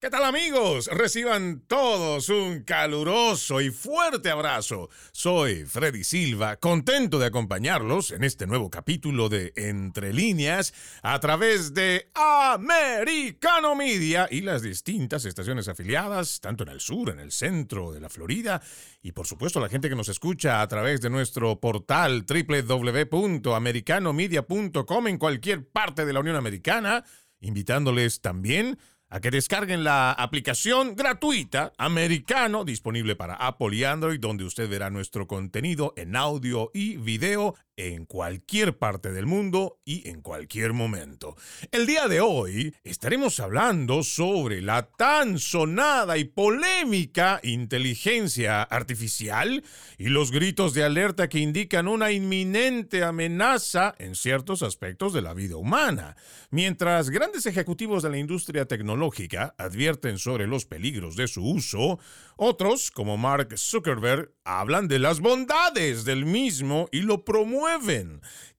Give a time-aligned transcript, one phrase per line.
[0.00, 0.86] ¿Qué tal amigos?
[0.86, 4.88] Reciban todos un caluroso y fuerte abrazo.
[5.12, 11.74] Soy Freddy Silva, contento de acompañarlos en este nuevo capítulo de Entre líneas a través
[11.74, 17.92] de Americano Media y las distintas estaciones afiliadas, tanto en el sur, en el centro
[17.92, 18.62] de la Florida
[19.02, 25.18] y por supuesto la gente que nos escucha a través de nuestro portal www.americanomedia.com en
[25.18, 27.04] cualquier parte de la Unión Americana,
[27.40, 28.78] invitándoles también
[29.18, 35.26] que descarguen la aplicación gratuita americano disponible para Apple y Android, donde usted verá nuestro
[35.26, 37.56] contenido en audio y video
[37.88, 41.36] en cualquier parte del mundo y en cualquier momento.
[41.72, 49.64] El día de hoy estaremos hablando sobre la tan sonada y polémica inteligencia artificial
[49.96, 55.32] y los gritos de alerta que indican una inminente amenaza en ciertos aspectos de la
[55.32, 56.16] vida humana.
[56.50, 61.98] Mientras grandes ejecutivos de la industria tecnológica advierten sobre los peligros de su uso,
[62.36, 67.69] otros, como Mark Zuckerberg, hablan de las bondades del mismo y lo promueven.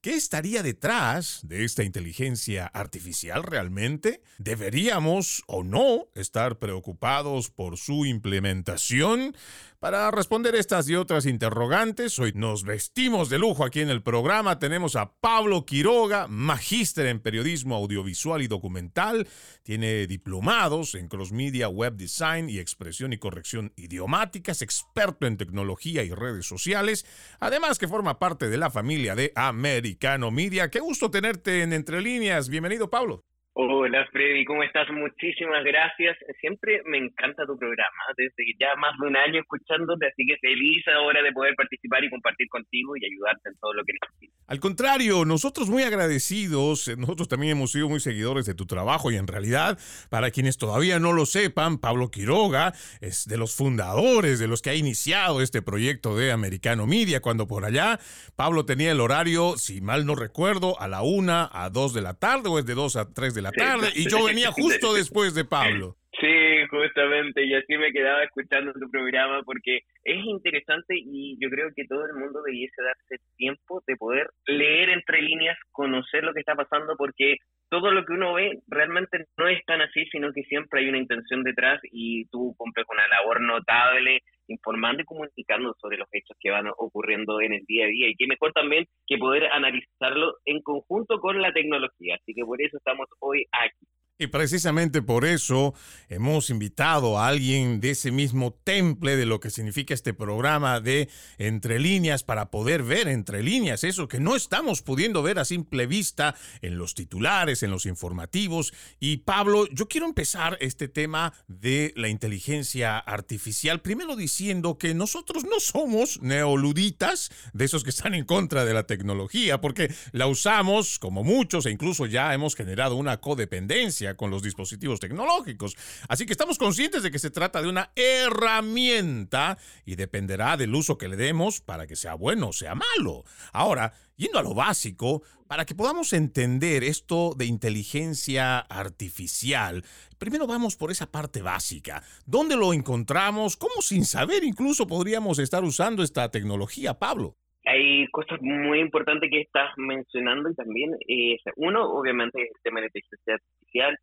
[0.00, 4.22] ¿Qué estaría detrás de esta inteligencia artificial realmente?
[4.38, 9.36] ¿Deberíamos o no estar preocupados por su implementación?
[9.82, 14.60] Para responder estas y otras interrogantes, hoy nos vestimos de lujo aquí en el programa.
[14.60, 19.26] Tenemos a Pablo Quiroga, magíster en periodismo audiovisual y documental.
[19.64, 26.04] Tiene diplomados en cross media, web design y expresión y corrección idiomáticas, experto en tecnología
[26.04, 27.04] y redes sociales.
[27.40, 30.70] Además que forma parte de la familia de Americano Media.
[30.70, 32.48] Qué gusto tenerte en Entre Líneas.
[32.48, 33.24] Bienvenido, Pablo.
[33.54, 34.88] Hola Freddy, ¿cómo estás?
[34.90, 36.16] Muchísimas gracias.
[36.40, 40.82] Siempre me encanta tu programa, desde ya más de un año escuchándote, así que feliz
[40.88, 44.42] ahora de poder participar y compartir contigo y ayudarte en todo lo que necesites.
[44.46, 49.10] Al contrario, nosotros muy agradecidos, eh, nosotros también hemos sido muy seguidores de tu trabajo
[49.10, 54.38] y en realidad, para quienes todavía no lo sepan, Pablo Quiroga es de los fundadores,
[54.38, 57.98] de los que ha iniciado este proyecto de Americano Media, cuando por allá
[58.34, 62.14] Pablo tenía el horario, si mal no recuerdo, a la una, a dos de la
[62.14, 65.34] tarde o es de dos a tres de la tarde y yo venía justo después
[65.34, 65.96] de Pablo.
[66.20, 71.70] Sí, justamente, y así me quedaba escuchando tu programa porque es interesante y yo creo
[71.74, 76.40] que todo el mundo debiese darse tiempo de poder leer entre líneas, conocer lo que
[76.40, 77.38] está pasando porque
[77.70, 80.98] todo lo que uno ve realmente no es tan así, sino que siempre hay una
[80.98, 86.36] intención detrás y tú cumples con una labor notable informando y comunicando sobre los hechos
[86.40, 90.36] que van ocurriendo en el día a día y qué mejor también que poder analizarlo
[90.44, 92.16] en conjunto con la tecnología.
[92.16, 93.86] Así que por eso estamos hoy aquí.
[94.22, 95.74] Y precisamente por eso
[96.08, 101.08] hemos invitado a alguien de ese mismo temple de lo que significa este programa de
[101.38, 105.86] Entre líneas para poder ver entre líneas eso que no estamos pudiendo ver a simple
[105.86, 108.72] vista en los titulares, en los informativos.
[109.00, 115.44] Y Pablo, yo quiero empezar este tema de la inteligencia artificial primero diciendo que nosotros
[115.44, 121.00] no somos neoluditas de esos que están en contra de la tecnología, porque la usamos
[121.00, 125.76] como muchos e incluso ya hemos generado una codependencia con los dispositivos tecnológicos.
[126.08, 130.98] Así que estamos conscientes de que se trata de una herramienta y dependerá del uso
[130.98, 133.24] que le demos para que sea bueno o sea malo.
[133.52, 139.84] Ahora, yendo a lo básico, para que podamos entender esto de inteligencia artificial,
[140.18, 142.02] primero vamos por esa parte básica.
[142.26, 143.56] ¿Dónde lo encontramos?
[143.56, 147.36] ¿Cómo sin saber incluso podríamos estar usando esta tecnología, Pablo?
[147.64, 152.86] hay cosas muy importantes que estás mencionando y también, eh, uno, obviamente, el tema de
[152.86, 153.38] inteligencia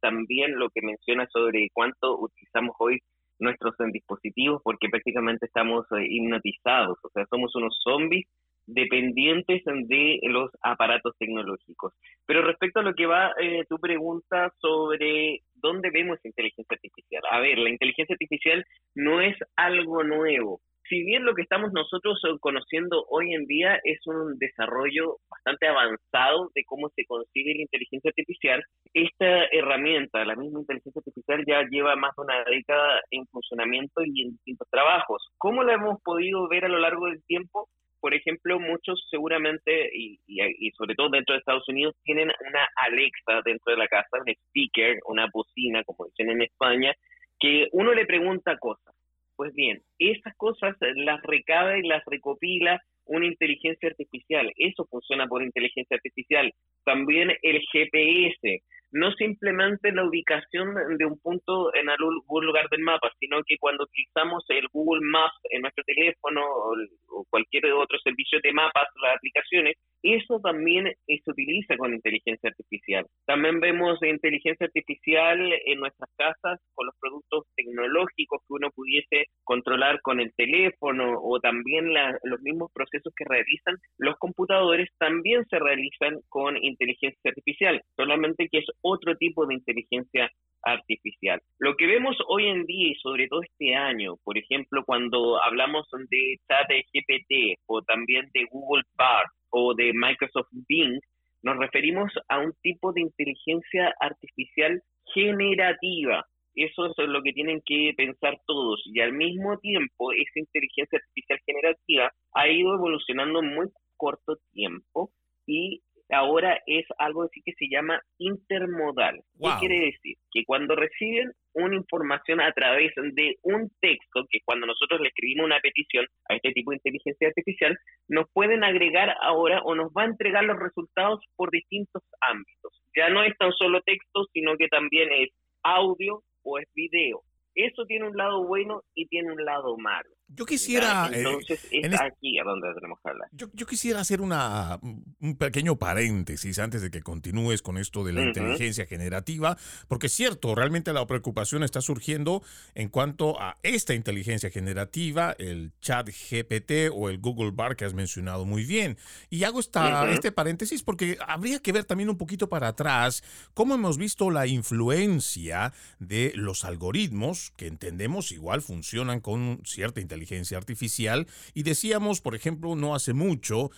[0.02, 3.00] también lo que menciona sobre cuánto utilizamos hoy
[3.40, 8.28] nuestros dispositivos, porque prácticamente estamos eh, hipnotizados, o sea, somos unos zombies
[8.66, 11.94] dependientes de los aparatos tecnológicos.
[12.26, 17.40] Pero respecto a lo que va eh, tu pregunta sobre dónde vemos inteligencia artificial, a
[17.40, 18.64] ver, la inteligencia artificial
[18.94, 24.00] no es algo nuevo si bien lo que estamos nosotros conociendo hoy en día es
[24.08, 28.64] un desarrollo bastante avanzado de cómo se consigue la inteligencia artificial,
[28.94, 34.24] esta herramienta, la misma inteligencia artificial, ya lleva más de una década en funcionamiento y
[34.24, 35.30] en distintos trabajos.
[35.38, 37.70] ¿Cómo la hemos podido ver a lo largo del tiempo?
[38.02, 43.42] Por ejemplo, muchos seguramente, y, y, sobre todo dentro de Estados Unidos, tienen una Alexa
[43.44, 46.94] dentro de la casa, un speaker, una bocina, como dicen en España,
[47.40, 48.96] que uno le pregunta cosas.
[49.40, 54.52] Pues bien, esas cosas las recabe y las recopila una inteligencia artificial.
[54.58, 56.52] Eso funciona por inteligencia artificial.
[56.84, 63.12] También el GPS, no simplemente la ubicación de un punto en algún lugar del mapa,
[63.20, 68.54] sino que cuando utilizamos el Google Maps en nuestro teléfono o, cualquier otro servicio de
[68.54, 73.06] mapas, las aplicaciones, eso también se utiliza con inteligencia artificial.
[73.26, 80.02] También vemos inteligencia artificial en nuestras casas con los productos tecnológicos que uno pudiese controlar
[80.02, 81.94] con el teléfono o también
[82.24, 88.60] los mismos procesos que realizan los computadores también se realizan con inteligencia artificial, solamente que
[88.60, 90.32] es otro tipo de inteligencia
[90.64, 91.42] artificial.
[91.60, 95.88] Lo que vemos hoy en día y sobre todo este año, por ejemplo, cuando hablamos
[96.10, 101.00] de chat GPT o también de Google Bard o de Microsoft Bing,
[101.42, 104.82] nos referimos a un tipo de inteligencia artificial
[105.14, 106.26] generativa.
[106.56, 108.82] Eso es lo que tienen que pensar todos.
[108.86, 115.12] Y al mismo tiempo, esa inteligencia artificial generativa ha ido evolucionando en muy corto tiempo
[115.46, 119.22] y ahora es algo así que se llama intermodal.
[119.40, 120.18] ¿Qué quiere decir?
[120.32, 125.46] Que cuando reciben una información a través de un texto, que cuando nosotros le escribimos
[125.46, 127.78] una petición a este tipo de inteligencia artificial,
[128.08, 132.82] nos pueden agregar ahora o nos va a entregar los resultados por distintos ámbitos.
[132.96, 135.30] Ya no es tan solo texto, sino que también es
[135.64, 137.22] audio o es video.
[137.56, 140.10] Eso tiene un lado bueno y tiene un lado malo.
[140.36, 141.10] Yo quisiera.
[141.12, 143.28] Eh, Entonces es aquí a donde tenemos que hablar.
[143.32, 148.24] Yo, quisiera hacer una, un pequeño paréntesis antes de que continúes con esto de la
[148.24, 152.44] inteligencia generativa, porque es cierto, realmente la preocupación está surgiendo
[152.76, 157.94] en cuanto a esta inteligencia generativa, el chat GPT o el Google Bar que has
[157.94, 158.98] mencionado muy bien.
[159.30, 163.24] Y hago esta, este paréntesis porque habría que ver también un poquito para atrás
[163.54, 170.19] cómo hemos visto la influencia de los algoritmos que entendemos igual funcionan con cierta inteligencia
[170.20, 171.28] inteligencia artificial.
[171.54, 173.72] Y decíamos, por ejemplo, no hace mucho,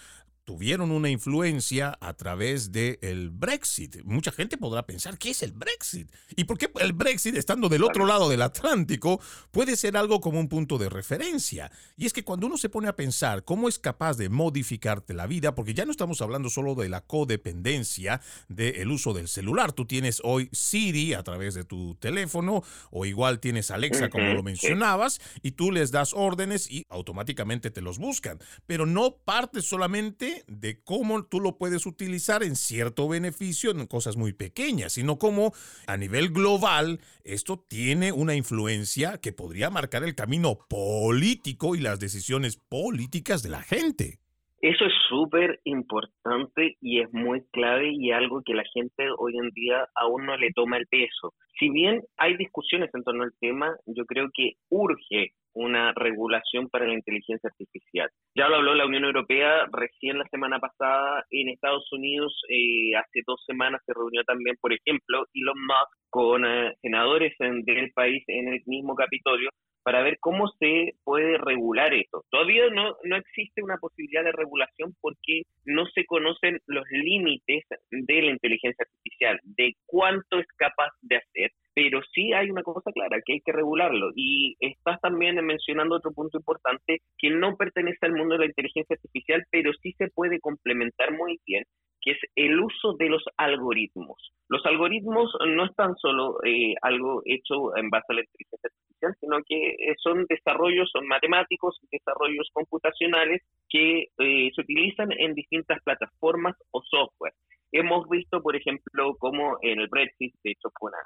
[0.51, 4.03] tuvieron una influencia a través del el Brexit.
[4.03, 6.11] Mucha gente podrá pensar, ¿qué es el Brexit?
[6.35, 9.21] ¿Y por qué el Brexit, estando del otro lado del Atlántico,
[9.51, 11.71] puede ser algo como un punto de referencia?
[11.95, 15.25] Y es que cuando uno se pone a pensar cómo es capaz de modificarte la
[15.25, 18.19] vida, porque ya no estamos hablando solo de la codependencia
[18.49, 19.71] del uso del celular.
[19.71, 24.43] Tú tienes hoy Siri a través de tu teléfono, o igual tienes Alexa, como lo
[24.43, 28.37] mencionabas, y tú les das órdenes y automáticamente te los buscan.
[28.67, 34.17] Pero no parte solamente de cómo tú lo puedes utilizar en cierto beneficio en cosas
[34.17, 35.53] muy pequeñas, sino cómo
[35.87, 41.99] a nivel global esto tiene una influencia que podría marcar el camino político y las
[41.99, 44.19] decisiones políticas de la gente.
[44.61, 49.49] Eso es súper importante y es muy clave y algo que la gente hoy en
[49.49, 51.33] día aún no le toma el peso.
[51.59, 56.87] Si bien hay discusiones en torno al tema, yo creo que urge una regulación para
[56.87, 58.09] la inteligencia artificial.
[58.35, 63.21] Ya lo habló la Unión Europea recién la semana pasada en Estados Unidos, eh, hace
[63.25, 68.49] dos semanas se reunió también, por ejemplo, Elon Musk con eh, senadores del país en
[68.49, 69.49] el mismo Capitolio
[69.83, 72.23] para ver cómo se puede regular esto.
[72.29, 78.21] Todavía no, no existe una posibilidad de regulación porque no se conocen los límites de
[78.21, 83.21] la inteligencia artificial, de cuánto es capaz de hacer, pero sí hay una cosa clara,
[83.25, 84.11] que hay que regularlo.
[84.15, 88.95] Y estás también mencionando otro punto importante, que no pertenece al mundo de la inteligencia
[88.95, 91.63] artificial, pero sí se puede complementar muy bien
[92.01, 94.17] que es el uso de los algoritmos.
[94.49, 99.15] Los algoritmos no es tan solo eh, algo hecho en base a la inteligencia artificial,
[99.19, 105.81] sino que eh, son desarrollos, son matemáticos, desarrollos computacionales que eh, se utilizan en distintas
[105.83, 107.33] plataformas o software.
[107.71, 110.99] Hemos visto, por ejemplo, cómo en el Brexit, de hecho fue una,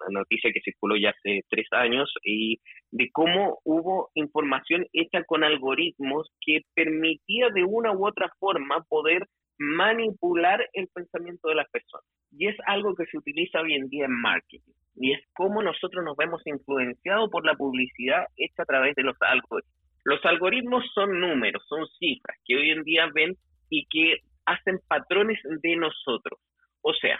[0.00, 2.60] una noticia que circuló ya hace tres años, y
[2.90, 9.26] de cómo hubo información hecha con algoritmos que permitía de una u otra forma poder
[9.58, 12.06] manipular el pensamiento de las personas.
[12.32, 14.72] Y es algo que se utiliza hoy en día en marketing.
[14.96, 19.16] Y es cómo nosotros nos vemos influenciados por la publicidad hecha a través de los
[19.20, 19.76] algoritmos.
[20.04, 23.36] Los algoritmos son números, son cifras que hoy en día ven
[23.68, 24.16] y que
[24.46, 26.40] hacen patrones de nosotros.
[26.82, 27.18] O sea,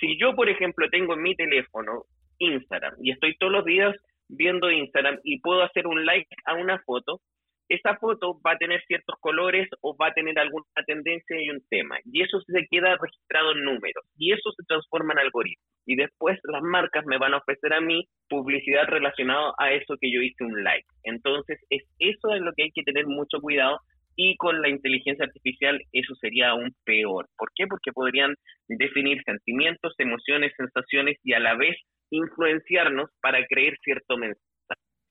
[0.00, 2.04] si yo, por ejemplo, tengo en mi teléfono
[2.38, 3.94] Instagram y estoy todos los días
[4.28, 7.20] viendo Instagram y puedo hacer un like a una foto,
[7.68, 11.62] esa foto va a tener ciertos colores o va a tener alguna tendencia y un
[11.70, 11.96] tema.
[12.04, 14.04] Y eso se queda registrado en números.
[14.18, 15.66] Y eso se transforma en algoritmos.
[15.86, 20.12] Y después las marcas me van a ofrecer a mí publicidad relacionada a eso que
[20.12, 20.86] yo hice un like.
[21.04, 23.78] Entonces, es eso es lo que hay que tener mucho cuidado.
[24.16, 27.28] Y con la inteligencia artificial eso sería aún peor.
[27.36, 27.66] ¿Por qué?
[27.66, 28.34] Porque podrían
[28.68, 31.76] definir sentimientos, emociones, sensaciones y a la vez
[32.10, 34.42] influenciarnos para creer cierto mensaje.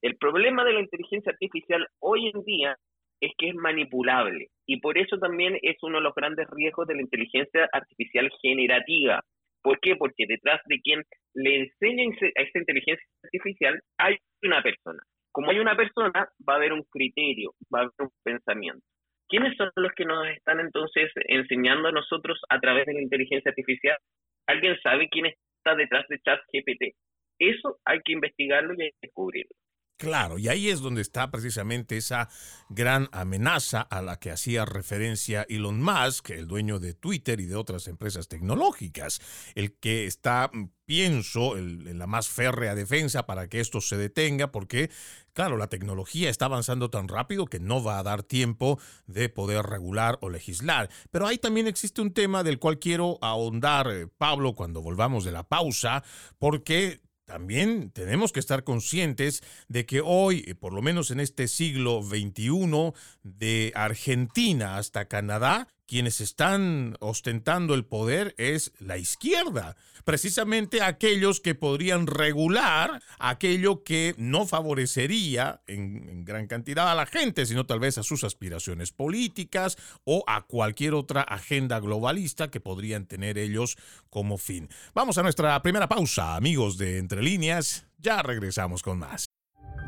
[0.01, 2.75] El problema de la inteligencia artificial hoy en día
[3.22, 6.96] es que es manipulable y por eso también es uno de los grandes riesgos de
[6.96, 9.22] la inteligencia artificial generativa.
[9.62, 9.96] ¿Por qué?
[9.96, 11.03] Porque detrás de quien
[11.36, 15.03] le enseña a esa inteligencia artificial hay una persona.
[15.31, 18.86] Como hay una persona, va a haber un criterio, va a haber un pensamiento.
[19.31, 23.50] ¿Quiénes son los que nos están entonces enseñando a nosotros a través de la inteligencia
[23.50, 23.97] artificial?
[24.45, 26.97] ¿Alguien sabe quién está detrás de ChatGPT?
[27.39, 29.55] Eso hay que investigarlo y descubrirlo.
[30.01, 32.27] Claro, y ahí es donde está precisamente esa
[32.70, 37.55] gran amenaza a la que hacía referencia Elon Musk, el dueño de Twitter y de
[37.55, 39.22] otras empresas tecnológicas,
[39.53, 44.51] el que está, mm, pienso, en la más férrea defensa para que esto se detenga,
[44.51, 44.89] porque,
[45.34, 49.67] claro, la tecnología está avanzando tan rápido que no va a dar tiempo de poder
[49.67, 50.89] regular o legislar.
[51.12, 55.31] Pero ahí también existe un tema del cual quiero ahondar, eh, Pablo, cuando volvamos de
[55.31, 56.03] la pausa,
[56.39, 61.47] porque también tenemos que estar conscientes de que hoy, eh, por lo menos en este
[61.47, 62.91] siglo XXI,
[63.23, 71.53] de Argentina hasta Canadá, quienes están ostentando el poder es la izquierda, precisamente aquellos que
[71.53, 77.98] podrían regular aquello que no favorecería en, gran cantidad a la gente, sino tal vez
[77.98, 83.75] a sus aspiraciones políticas o a cualquier otra agenda globalista que podrían tener ellos
[84.10, 84.69] como fin.
[84.93, 89.25] Vamos a nuestra primera pausa, amigos de Entre Líneas, ya regresamos con más.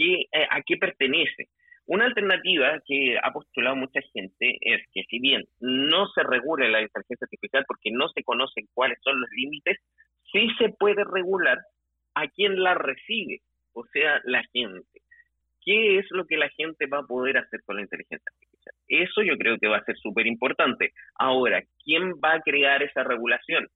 [0.00, 1.48] eh, a qué pertenece.
[1.86, 6.82] Una alternativa que ha postulado mucha gente es que si bien no se regula la
[6.82, 9.78] inteligencia artificial porque no se conocen cuáles son los límites,
[10.32, 11.58] sí se puede regular
[12.14, 13.40] a quien la recibe,
[13.72, 15.00] o sea, la gente.
[15.62, 18.49] ¿Qué es lo que la gente va a poder hacer con la inteligencia artificial?
[18.88, 20.92] Eso yo creo que va a ser súper importante.
[21.18, 23.68] Ahora, ¿quién va a crear esa regulación?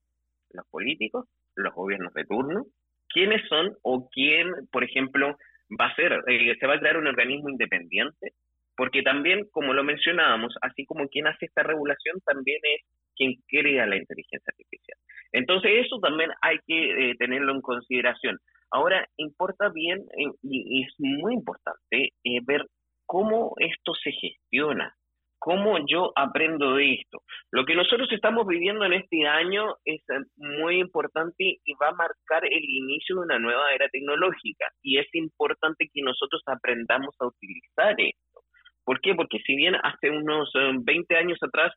[0.50, 1.26] ¿Los políticos?
[1.54, 2.64] ¿Los gobiernos de turno?
[3.08, 5.36] ¿Quiénes son o quién, por ejemplo,
[5.80, 6.12] va a ser?
[6.26, 8.32] Eh, ¿Se va a crear un organismo independiente?
[8.76, 12.82] Porque también, como lo mencionábamos, así como quien hace esta regulación, también es
[13.16, 14.98] quien crea la inteligencia artificial.
[15.30, 18.38] Entonces, eso también hay que eh, tenerlo en consideración.
[18.72, 22.10] Ahora, importa bien eh, y, es muy importante
[22.44, 22.66] ver
[23.06, 24.94] cómo esto se gestiona,
[25.38, 27.22] cómo yo aprendo de esto.
[27.50, 30.02] Lo que nosotros estamos viviendo en este año es
[30.36, 35.06] muy importante y va a marcar el inicio de una nueva era tecnológica y es
[35.14, 38.40] importante que nosotros aprendamos a utilizar esto.
[38.84, 39.14] ¿Por qué?
[39.14, 41.72] Porque si bien hace unos 20 años atrás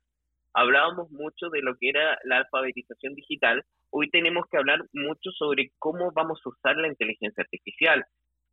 [0.54, 5.72] hablábamos mucho de lo que era la alfabetización digital, hoy tenemos que hablar mucho sobre
[5.78, 8.06] cómo vamos a usar la inteligencia artificial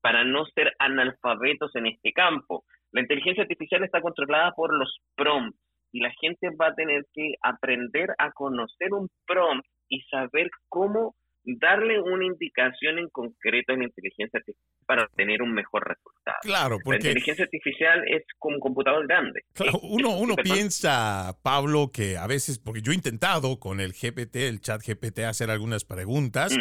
[0.05, 2.65] para no ser analfabetos en este campo.
[2.93, 5.59] La inteligencia artificial está controlada por los prompts
[5.93, 11.15] y la gente va a tener que aprender a conocer un prompt y saber cómo
[11.45, 16.39] darle una indicación en concreto en inteligencia artificial para obtener un mejor resultado.
[16.43, 17.05] Claro, porque...
[17.05, 19.43] La inteligencia artificial es como un computador grande.
[19.55, 24.37] Claro, uno, uno piensa, Pablo, que a veces, porque yo he intentado con el GPT,
[24.37, 26.55] el chat GPT, hacer algunas preguntas.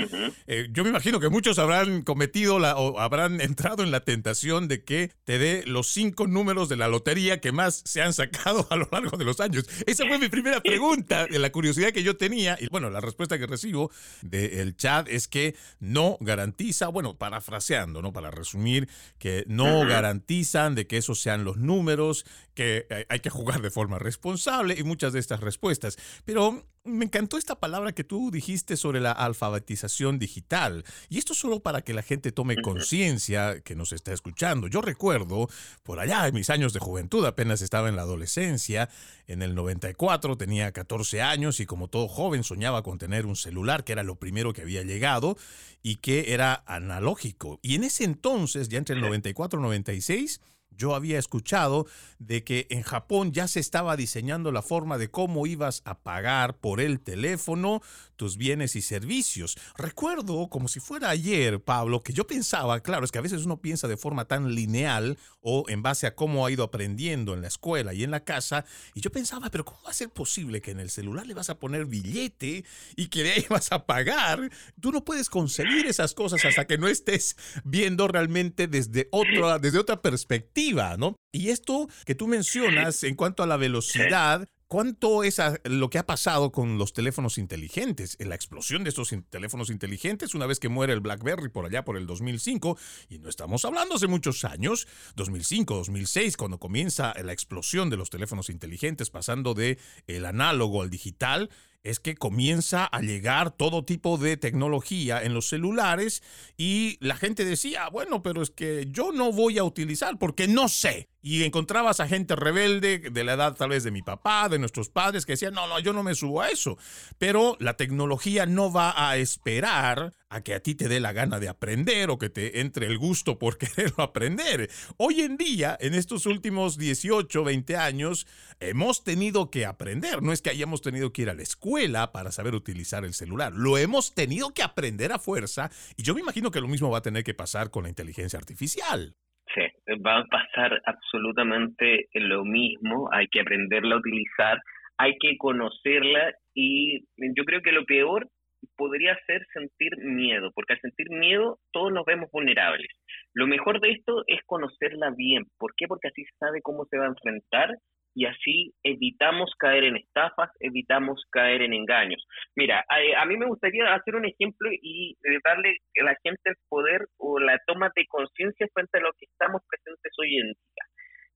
[0.47, 4.67] Eh, yo me imagino que muchos habrán cometido la, o habrán entrado en la tentación
[4.67, 8.67] de que te dé los cinco números de la lotería que más se han sacado
[8.69, 9.67] a lo largo de los años.
[9.87, 12.57] Esa fue mi primera pregunta, de la curiosidad que yo tenía.
[12.59, 18.13] Y bueno, la respuesta que recibo del chat es que no garantiza, bueno, parafraseando, ¿no?
[18.13, 23.61] Para resumir, que no garantizan de que esos sean los números, que hay que jugar
[23.61, 25.97] de forma responsable y muchas de estas respuestas.
[26.25, 30.83] Pero me encantó esta palabra que tú dijiste sobre la alfabetización digital.
[31.09, 34.67] Y esto solo para que la gente tome conciencia que nos está escuchando.
[34.67, 35.49] Yo recuerdo,
[35.83, 38.89] por allá en mis años de juventud, apenas estaba en la adolescencia,
[39.27, 43.85] en el 94 tenía 14 años y como todo joven soñaba con tener un celular,
[43.85, 45.37] que era lo primero que había llegado
[45.81, 47.59] y que era analógico.
[47.61, 50.41] Y en ese entonces, ya entre el 94 y 96,
[50.77, 51.85] yo había escuchado
[52.19, 56.57] de que en Japón ya se estaba diseñando la forma de cómo ibas a pagar
[56.57, 57.81] por el teléfono
[58.15, 59.57] tus bienes y servicios.
[59.77, 63.61] Recuerdo como si fuera ayer, Pablo, que yo pensaba, claro, es que a veces uno
[63.61, 67.47] piensa de forma tan lineal o en base a cómo ha ido aprendiendo en la
[67.47, 70.71] escuela y en la casa, y yo pensaba, pero ¿cómo va a ser posible que
[70.71, 72.63] en el celular le vas a poner billete
[72.95, 74.49] y que de ahí vas a pagar?
[74.79, 79.79] Tú no puedes conseguir esas cosas hasta que no estés viendo realmente desde otra, desde
[79.79, 81.15] otra perspectiva, ¿no?
[81.31, 86.07] Y esto que tú mencionas en cuanto a la velocidad, ¿Cuánto es lo que ha
[86.07, 88.15] pasado con los teléfonos inteligentes?
[88.19, 91.85] En la explosión de estos teléfonos inteligentes, una vez que muere el BlackBerry por allá
[91.85, 92.75] por el 2005,
[93.07, 98.09] y no estamos hablando hace muchos años, 2005, 2006, cuando comienza la explosión de los
[98.09, 101.51] teléfonos inteligentes, pasando de el análogo al digital,
[101.83, 106.23] es que comienza a llegar todo tipo de tecnología en los celulares
[106.57, 110.69] y la gente decía, bueno, pero es que yo no voy a utilizar porque no
[110.69, 111.09] sé.
[111.21, 114.89] Y encontrabas a gente rebelde de la edad tal vez de mi papá, de nuestros
[114.89, 116.77] padres, que decían, no, no, yo no me subo a eso.
[117.17, 121.39] Pero la tecnología no va a esperar a que a ti te dé la gana
[121.39, 124.67] de aprender o que te entre el gusto por quererlo aprender.
[124.97, 128.25] Hoy en día, en estos últimos 18, 20 años,
[128.59, 130.21] hemos tenido que aprender.
[130.23, 133.53] No es que hayamos tenido que ir a la escuela para saber utilizar el celular.
[133.53, 136.97] Lo hemos tenido que aprender a fuerza y yo me imagino que lo mismo va
[136.97, 139.15] a tener que pasar con la inteligencia artificial.
[139.53, 139.61] Sí,
[140.03, 144.57] va a pasar absolutamente lo mismo, hay que aprenderla a utilizar,
[144.97, 147.01] hay que conocerla y
[147.35, 148.29] yo creo que lo peor
[148.75, 152.89] podría ser sentir miedo, porque al sentir miedo todos nos vemos vulnerables.
[153.33, 155.45] Lo mejor de esto es conocerla bien.
[155.57, 155.87] ¿Por qué?
[155.87, 157.69] Porque así sabe cómo se va a enfrentar
[158.15, 162.23] y así evitamos caer en estafas, evitamos caer en engaños.
[162.55, 166.55] Mira, a, mí me gustaría hacer un ejemplo y eh, darle a la gente el
[166.69, 170.92] poder o la toma de conciencia frente a lo que estamos presentes hoy en día.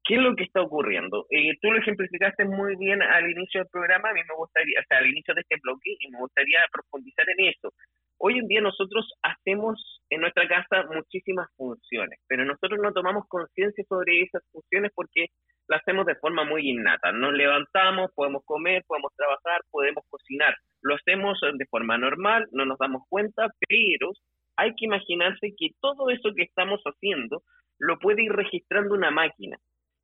[0.08, 1.26] ¿Qué es lo que está ocurriendo?
[1.30, 4.84] Eh, tú lo ejemplificaste muy bien al inicio del programa, a mí me gustaría, o
[4.88, 7.74] sea, al inicio de este bloque, y me gustaría profundizar en eso.
[8.18, 13.84] Hoy en día nosotros hacemos en nuestra casa muchísimas funciones, pero nosotros no tomamos conciencia
[13.90, 15.26] sobre esas funciones porque
[15.68, 17.12] las hacemos de forma muy innata.
[17.12, 20.56] Nos levantamos, podemos comer, podemos trabajar, podemos cocinar.
[20.84, 24.14] Lo hacemos de forma normal, no nos damos cuenta, pero
[24.56, 27.44] hay que imaginarse que todo eso que estamos haciendo
[27.78, 29.58] lo puede ir registrando una máquina.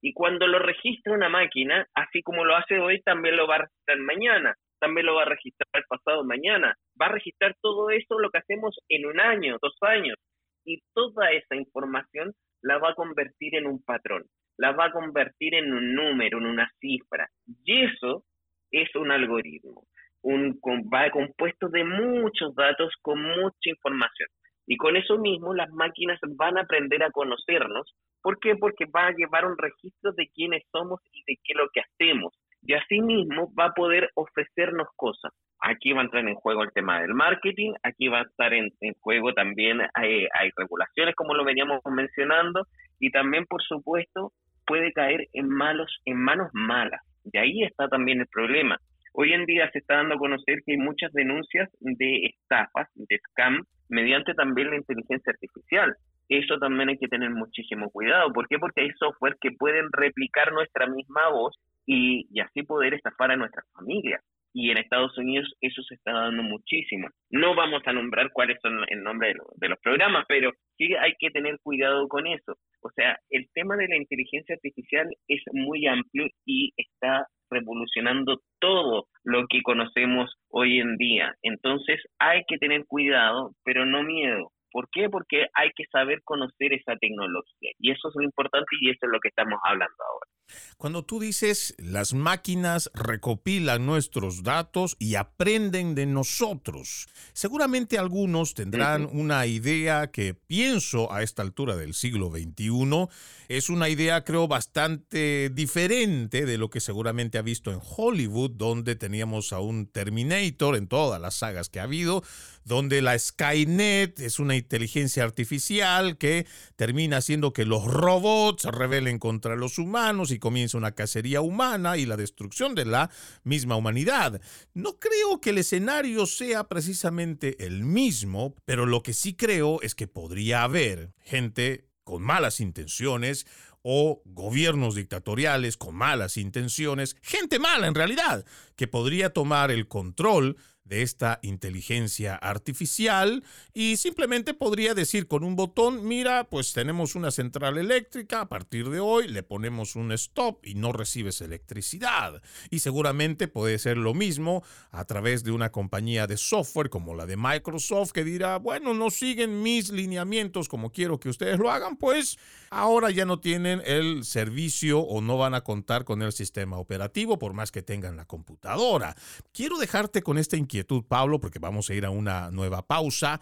[0.05, 3.59] Y cuando lo registra una máquina, así como lo hace hoy, también lo va a
[3.59, 8.29] registrar mañana, también lo va a registrar pasado mañana, va a registrar todo eso lo
[8.29, 10.17] que hacemos en un año, dos años,
[10.65, 14.25] y toda esa información la va a convertir en un patrón,
[14.57, 17.29] la va a convertir en un número, en una cifra.
[17.63, 18.25] Y eso
[18.71, 19.85] es un algoritmo,
[20.21, 20.59] un,
[20.93, 24.27] va compuesto de muchos datos con mucha información.
[24.65, 27.93] Y con eso mismo las máquinas van a aprender a conocernos.
[28.21, 28.55] ¿Por qué?
[28.55, 31.81] Porque va a llevar un registro de quiénes somos y de qué es lo que
[31.81, 32.33] hacemos.
[32.61, 35.33] Y asimismo va a poder ofrecernos cosas.
[35.59, 38.69] Aquí va a entrar en juego el tema del marketing, aquí va a estar en,
[38.99, 42.65] juego también, hay, hay, regulaciones como lo veníamos mencionando,
[42.99, 44.31] y también, por supuesto,
[44.65, 47.01] puede caer en, malos, en manos malas.
[47.31, 48.77] Y ahí está también el problema.
[49.13, 53.19] Hoy en día se está dando a conocer que hay muchas denuncias de estafas, de
[53.29, 53.63] scam,
[53.93, 55.95] mediante también la inteligencia artificial.
[56.27, 58.33] Eso también hay que tener muchísimo cuidado.
[58.33, 58.57] ¿Por qué?
[58.57, 63.65] Porque hay software que pueden replicar nuestra misma voz y, así poder estafar a nuestras
[63.73, 64.21] familias.
[64.55, 67.07] Y en Estados Unidos eso se está dando muchísimo.
[67.29, 71.29] No vamos a nombrar cuáles son el nombre de los programas, pero sí hay que
[71.29, 72.55] tener cuidado con eso.
[72.81, 79.07] O sea, el tema de la inteligencia artificial es muy amplio y está revolucionando todo
[79.23, 81.35] lo que conocemos hoy en día.
[81.41, 84.52] Entonces hay que tener cuidado, pero no miedo.
[84.73, 85.07] ¿Por qué?
[85.07, 87.71] Porque hay que saber conocer esa tecnología.
[87.77, 90.31] Y eso es lo importante y eso es lo que estamos hablando ahora.
[90.77, 99.07] Cuando tú dices las máquinas recopilan nuestros datos y aprenden de nosotros, seguramente algunos tendrán
[99.11, 103.07] una idea que pienso a esta altura del siglo XXI
[103.47, 108.95] es una idea creo bastante diferente de lo que seguramente ha visto en Hollywood, donde
[108.95, 112.23] teníamos a un Terminator en todas las sagas que ha habido,
[112.65, 116.45] donde la Skynet es una inteligencia artificial que
[116.75, 121.97] termina haciendo que los robots se rebelen contra los humanos y comienza una cacería humana
[121.97, 123.09] y la destrucción de la
[123.43, 124.41] misma humanidad.
[124.73, 129.95] No creo que el escenario sea precisamente el mismo, pero lo que sí creo es
[129.95, 133.45] que podría haber gente con malas intenciones
[133.83, 138.45] o gobiernos dictatoriales con malas intenciones, gente mala en realidad,
[138.75, 143.43] que podría tomar el control de esta inteligencia artificial
[143.73, 148.89] y simplemente podría decir con un botón, mira, pues tenemos una central eléctrica, a partir
[148.89, 152.41] de hoy le ponemos un stop y no recibes electricidad.
[152.69, 157.25] Y seguramente puede ser lo mismo a través de una compañía de software como la
[157.25, 161.95] de Microsoft que dirá, bueno, no siguen mis lineamientos como quiero que ustedes lo hagan,
[161.95, 162.37] pues
[162.69, 167.39] ahora ya no tienen el servicio o no van a contar con el sistema operativo
[167.39, 169.15] por más que tengan la computadora.
[169.53, 170.72] Quiero dejarte con esta inquietud
[171.07, 173.39] Pablo, porque vamos a ir a una nueva pausa.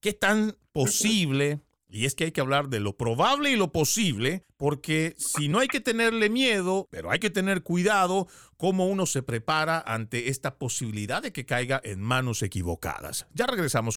[0.00, 1.60] ¿Qué tan posible?
[1.88, 5.58] Y es que hay que hablar de lo probable y lo posible, porque si no
[5.58, 10.58] hay que tenerle miedo, pero hay que tener cuidado cómo uno se prepara ante esta
[10.58, 13.26] posibilidad de que caiga en manos equivocadas.
[13.34, 13.96] Ya regresamos.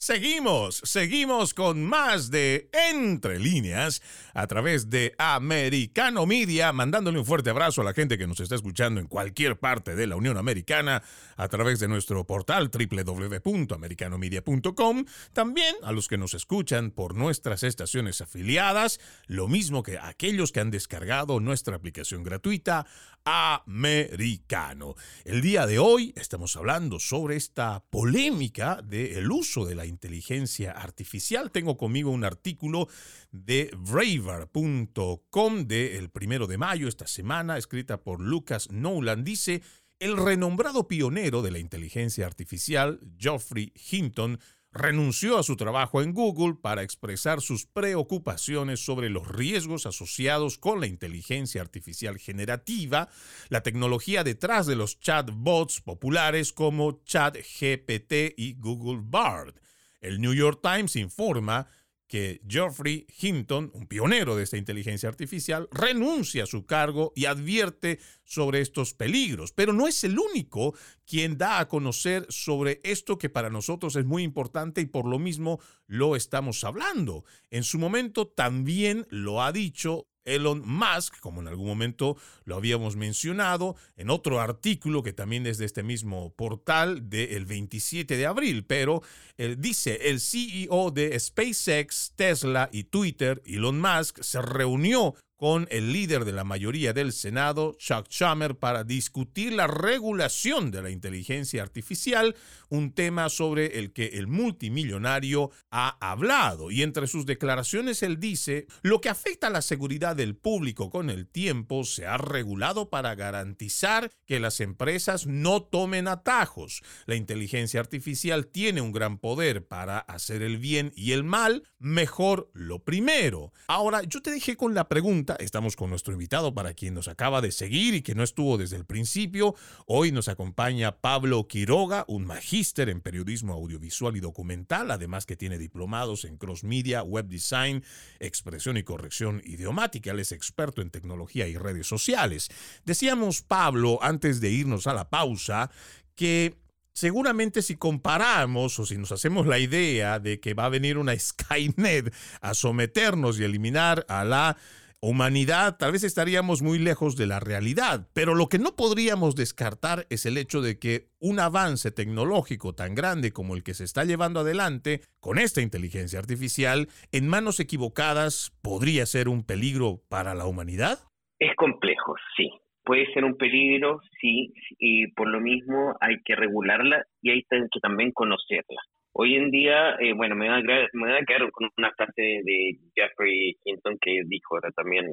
[0.00, 4.00] Seguimos, seguimos con más de Entre líneas
[4.32, 8.54] a través de Americano Media, mandándole un fuerte abrazo a la gente que nos está
[8.54, 11.02] escuchando en cualquier parte de la Unión Americana
[11.36, 18.20] a través de nuestro portal www.americanomedia.com, también a los que nos escuchan por nuestras estaciones
[18.20, 22.86] afiliadas, lo mismo que aquellos que han descargado nuestra aplicación gratuita
[23.24, 24.94] Americano.
[25.24, 31.50] El día de hoy estamos hablando sobre esta polémica del uso de la inteligencia artificial.
[31.50, 32.88] Tengo conmigo un artículo
[33.30, 39.24] de braver.com del primero de mayo, esta semana, escrita por Lucas Nolan.
[39.24, 39.62] Dice,
[39.98, 44.38] el renombrado pionero de la inteligencia artificial, Geoffrey Hinton,
[44.70, 50.80] renunció a su trabajo en Google para expresar sus preocupaciones sobre los riesgos asociados con
[50.80, 53.08] la inteligencia artificial generativa,
[53.48, 59.54] la tecnología detrás de los chatbots populares como ChatGPT y Google Bard.
[60.00, 61.68] El New York Times informa
[62.08, 68.00] que Geoffrey Hinton, un pionero de esta inteligencia artificial, renuncia a su cargo y advierte
[68.24, 69.52] sobre estos peligros.
[69.52, 70.74] Pero no es el único
[71.06, 75.18] quien da a conocer sobre esto que para nosotros es muy importante y por lo
[75.18, 77.24] mismo lo estamos hablando.
[77.50, 82.96] En su momento también lo ha dicho Elon Musk, como en algún momento lo habíamos
[82.96, 88.64] mencionado, en otro artículo que también es de este mismo portal del 27 de abril,
[88.64, 89.02] pero
[89.36, 95.92] él dice, el CEO de SpaceX, Tesla y Twitter, Elon Musk, se reunió con el
[95.92, 101.62] líder de la mayoría del Senado, Chuck Schumer, para discutir la regulación de la inteligencia
[101.62, 102.34] artificial,
[102.68, 106.72] un tema sobre el que el multimillonario ha hablado.
[106.72, 111.08] Y entre sus declaraciones él dice, lo que afecta a la seguridad del público con
[111.08, 116.82] el tiempo se ha regulado para garantizar que las empresas no tomen atajos.
[117.06, 122.50] La inteligencia artificial tiene un gran poder para hacer el bien y el mal, mejor
[122.54, 123.52] lo primero.
[123.68, 127.40] Ahora, yo te dejé con la pregunta, Estamos con nuestro invitado para quien nos acaba
[127.40, 129.54] de seguir y que no estuvo desde el principio.
[129.86, 135.58] Hoy nos acompaña Pablo Quiroga, un magíster en periodismo audiovisual y documental, además que tiene
[135.58, 137.84] diplomados en cross media, web design,
[138.20, 140.10] expresión y corrección idiomática.
[140.10, 142.48] Él es experto en tecnología y redes sociales.
[142.84, 145.70] Decíamos, Pablo, antes de irnos a la pausa,
[146.14, 146.56] que
[146.98, 151.16] seguramente si comparamos o si nos hacemos la idea de que va a venir una
[151.18, 154.56] Skynet a someternos y eliminar a la
[155.00, 160.06] humanidad, tal vez estaríamos muy lejos de la realidad, pero lo que no podríamos descartar
[160.10, 164.04] es el hecho de que un avance tecnológico tan grande como el que se está
[164.04, 170.46] llevando adelante con esta inteligencia artificial en manos equivocadas podría ser un peligro para la
[170.46, 170.98] humanidad?
[171.38, 172.50] Es complejo, sí.
[172.84, 177.80] Puede ser un peligro, sí, y por lo mismo hay que regularla y hay que
[177.80, 178.80] también conocerla.
[179.20, 182.78] Hoy en día, eh, bueno, me voy, a, me a quedar con una frase de
[182.94, 185.06] Jeffrey Hinton que dijo también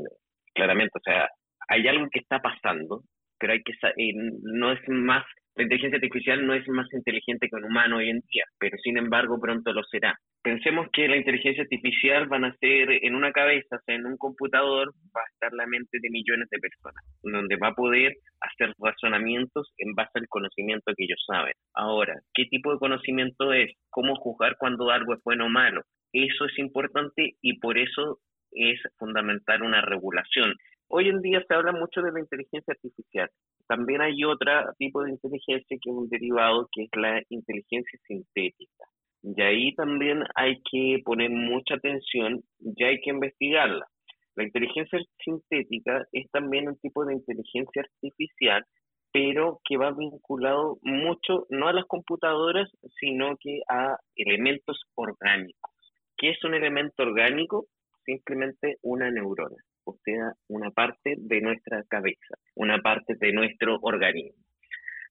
[0.54, 1.28] claramente, o sea,
[1.68, 3.02] hay algo que está pasando,
[3.40, 4.14] pero hay que eh,
[4.44, 8.22] no es más la inteligencia artificial no es más inteligente que un humano hoy en
[8.30, 10.16] día, pero sin embargo pronto lo será.
[10.46, 14.16] Pensemos que la inteligencia artificial van a ser en una cabeza, o sea, en un
[14.16, 18.72] computador, va a estar la mente de millones de personas, donde va a poder hacer
[18.78, 21.56] razonamientos en base al conocimiento que ellos saben.
[21.74, 23.74] Ahora, ¿qué tipo de conocimiento es?
[23.90, 25.82] ¿Cómo juzgar cuando algo es bueno o malo?
[26.14, 28.20] Eso es importante y por eso
[28.52, 30.54] es fundamental una regulación.
[30.90, 33.32] Hoy en día se habla mucho de la inteligencia artificial.
[33.68, 38.86] También hay otro tipo de inteligencia que es un derivado, que es la inteligencia sintética.
[39.26, 43.88] Y ahí también hay que poner mucha atención y hay que investigarla.
[44.36, 48.64] La inteligencia sintética es también un tipo de inteligencia artificial,
[49.12, 55.72] pero que va vinculado mucho no a las computadoras, sino que a elementos orgánicos.
[56.18, 57.66] ¿Qué es un elemento orgánico?
[58.06, 64.44] Simplemente una neurona o sea, una parte de nuestra cabeza, una parte de nuestro organismo.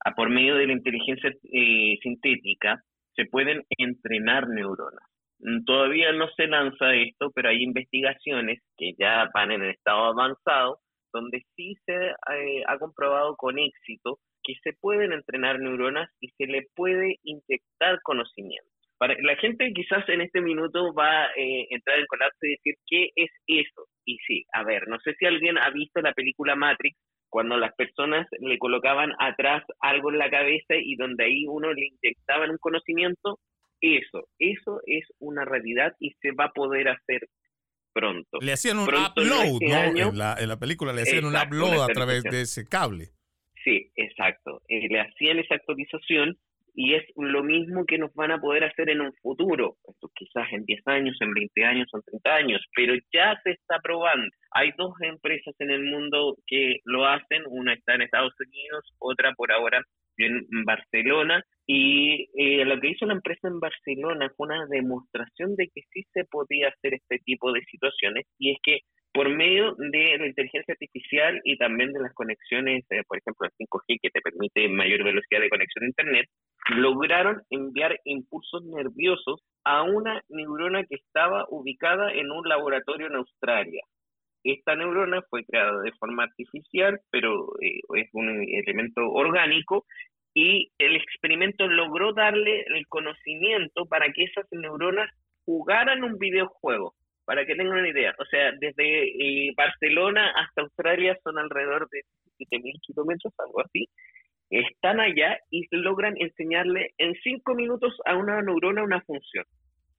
[0.05, 2.83] A por medio de la inteligencia eh, sintética
[3.14, 5.09] se pueden entrenar neuronas.
[5.40, 10.05] Mm, todavía no se lanza esto, pero hay investigaciones que ya van en el estado
[10.05, 10.79] avanzado,
[11.12, 16.46] donde sí se eh, ha comprobado con éxito que se pueden entrenar neuronas y se
[16.46, 18.68] le puede inyectar conocimiento.
[18.98, 22.74] Para la gente quizás en este minuto va a eh, entrar en colapso y decir,
[22.87, 23.87] ¿qué es eso?
[24.05, 26.96] Y sí, a ver, no sé si alguien ha visto la película Matrix,
[27.34, 31.88] cuando las personas le colocaban atrás algo en la cabeza y donde ahí uno le
[31.88, 33.40] inyectaban un conocimiento,
[33.80, 37.26] eso, eso es una realidad y se va a poder hacer
[37.92, 38.38] pronto.
[38.40, 39.08] Le hacían un upload,
[39.60, 40.10] este ¿no?
[40.10, 43.06] en, la, en, la, película le hacían un upload a través de ese cable.
[43.64, 44.62] Sí, exacto.
[44.68, 46.38] Eh, le hacían esa actualización
[46.74, 50.46] y es lo mismo que nos van a poder hacer en un futuro, esto quizás
[50.52, 54.28] en 10 años, en 20 años, en 30 años, pero ya se está probando.
[54.50, 59.32] Hay dos empresas en el mundo que lo hacen, una está en Estados Unidos, otra
[59.34, 59.82] por ahora
[60.16, 65.68] en Barcelona, y eh, lo que hizo la empresa en Barcelona fue una demostración de
[65.74, 68.80] que sí se podía hacer este tipo de situaciones, y es que
[69.14, 73.53] por medio de la inteligencia artificial y también de las conexiones, eh, por ejemplo, el
[73.53, 76.29] 5G, que te permite mayor velocidad de conexión a Internet,
[76.70, 83.83] lograron enviar impulsos nerviosos a una neurona que estaba ubicada en un laboratorio en Australia.
[84.42, 89.85] Esta neurona fue creada de forma artificial, pero eh, es un elemento orgánico,
[90.35, 95.09] y el experimento logró darle el conocimiento para que esas neuronas
[95.44, 101.16] jugaran un videojuego para que tengan una idea, o sea, desde eh, Barcelona hasta Australia
[101.22, 102.02] son alrededor de
[102.38, 103.87] 7.000 kilómetros, algo así.
[104.50, 109.44] Están allá y logran enseñarle en cinco minutos a una neurona una función,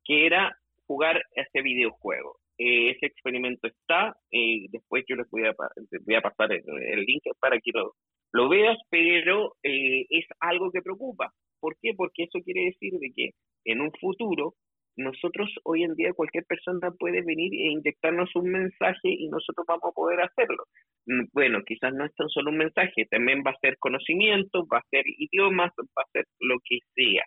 [0.04, 2.38] que era jugar ese videojuego.
[2.58, 7.72] Eh, ese experimento está, eh, después yo les voy a, pasar el, link para que
[7.74, 7.94] lo,
[8.32, 11.34] lo veas, pero es algo que preocupa.
[11.60, 11.94] ¿Por qué?
[11.98, 13.32] Porque eso quiere decir de que
[13.66, 14.54] en un futuro
[14.98, 19.92] nosotros hoy en día cualquier persona puede venir e inyectarnos un mensaje y nosotros vamos
[19.92, 20.64] a poder hacerlo.
[21.06, 24.80] Mm, bueno, quizás no es tan solo un mensaje, también va a ser conocimiento, va
[24.80, 27.24] a ser idiomas, va a ser lo que sea.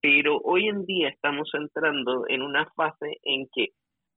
[0.00, 3.68] Pero hoy en día estamos entrando en una fase en que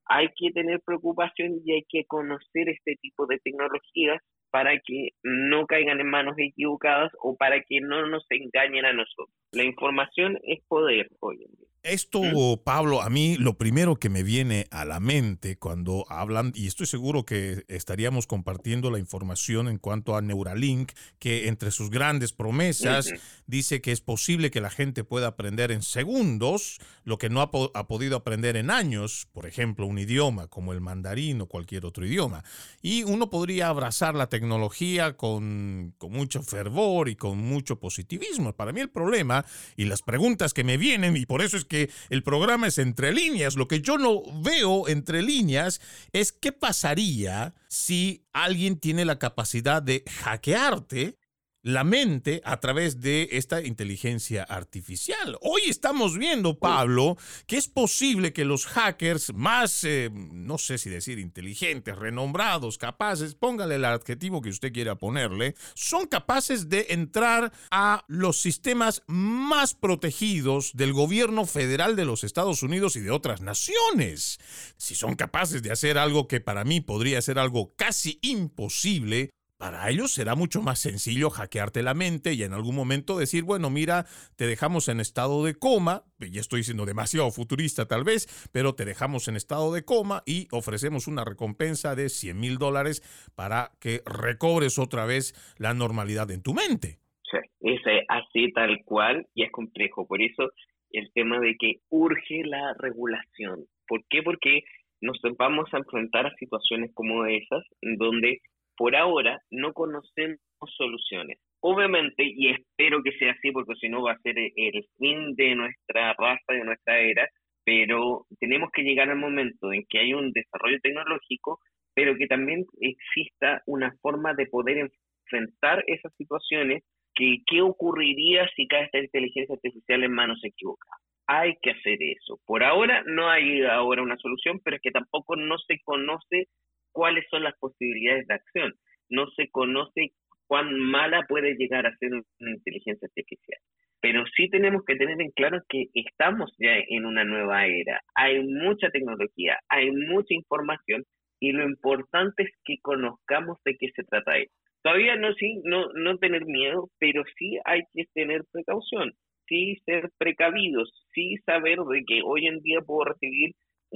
[0.08, 5.66] hay que tener preocupación y hay que conocer este tipo de tecnologías para que no
[5.66, 9.36] caigan en manos equivocadas o para que no nos engañen a nosotros.
[9.52, 11.75] La información es poder hoy en día.
[11.86, 12.20] Esto,
[12.64, 16.88] Pablo, a mí lo primero que me viene a la mente cuando hablan, y estoy
[16.88, 23.14] seguro que estaríamos compartiendo la información en cuanto a Neuralink, que entre sus grandes promesas
[23.46, 27.52] dice que es posible que la gente pueda aprender en segundos lo que no ha,
[27.76, 32.04] ha, podido aprender en años, por ejemplo, un idioma como el mandarín o cualquier otro
[32.04, 32.44] idioma.
[32.82, 38.54] Y uno podría abrazar la tecnología con, con mucho fervor y con mucho positivismo.
[38.56, 39.46] Para mí el problema
[39.76, 41.75] y las preguntas que me vienen, y por eso es que
[42.10, 43.56] el programa es entre líneas.
[43.56, 45.82] Lo que yo no veo entre líneas
[46.14, 51.18] es qué pasaría si alguien tiene la capacidad de hackearte
[51.66, 55.36] la mente a través de esta inteligencia artificial.
[55.42, 60.92] Hoy estamos viendo, Pablo, que es posible que los hackers más, eh, no sé si
[60.92, 67.52] decir inteligentes, renombrados, capaces, póngale el adjetivo que usted quiera ponerle, son capaces de entrar
[67.72, 73.42] a los sistemas más protegidos del gobierno federal de los Estados Unidos y de otras
[73.42, 74.38] naciones.
[74.78, 79.90] Si son capaces de hacer algo que para mí podría ser algo casi imposible, para
[79.90, 84.06] ellos será mucho más sencillo hackearte la mente y en algún momento decir, bueno, mira,
[84.36, 88.86] te dejamos en estado de coma, ya estoy siendo demasiado futurista tal vez, pero te
[88.86, 93.02] dejamos en estado de coma y ofrecemos una recompensa de 100 mil dólares
[93.36, 97.00] para que recobres otra vez la normalidad en tu mente.
[97.24, 100.06] Sí, es así tal cual y es complejo.
[100.06, 100.52] Por eso
[100.92, 103.66] el tema de que urge la regulación.
[103.88, 104.22] ¿Por qué?
[104.24, 104.64] Porque
[105.02, 108.42] nos vamos a enfrentar a situaciones como esas, donde
[108.78, 110.40] por ahora no conocemos
[110.78, 111.40] soluciones.
[111.62, 115.56] Obviamente, y espero que sea así, porque si no va a ser el fin de
[115.56, 117.28] nuestra raza, de nuestra era,
[117.64, 121.60] pero tenemos que llegar al momento en que hay un desarrollo tecnológico,
[121.96, 124.78] pero que también exista una forma de poder
[125.26, 126.84] enfrentar esas situaciones
[127.16, 131.00] que qué ocurriría si cae esta inteligencia artificial en manos equivocadas.
[131.28, 132.40] Hay que hacer eso.
[132.46, 136.48] Por ahora no hay ahora una solución, pero es que tampoco no se conoce
[136.96, 138.74] cuáles son las posibilidades de acción.
[139.10, 140.14] No se conoce
[140.48, 143.60] cuán mala puede llegar a ser una inteligencia artificial.
[144.02, 148.00] Pero sí tenemos que tener en claro que estamos ya en una nueva era.
[148.16, 151.04] Hay mucha tecnología, hay mucha información
[151.40, 154.56] y lo importante es que conozcamos de qué se trata esto.
[154.82, 159.12] Todavía no, sí, no, no tener miedo, pero sí hay que tener precaución,
[159.48, 163.52] sí ser precavidos, sí saber de que hoy en día puedo recibir